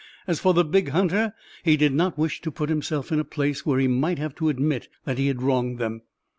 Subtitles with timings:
[0.25, 3.67] As for the big hunter, he did not wish to put himself in a place
[3.67, 6.01] where he might have to admit that he had wronged them.